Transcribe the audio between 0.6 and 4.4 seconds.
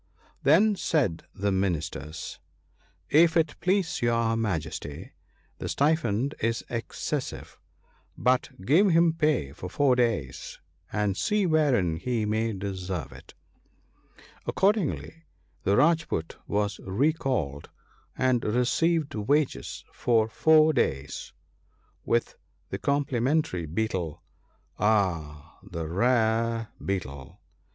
said the Ministers,' If it please your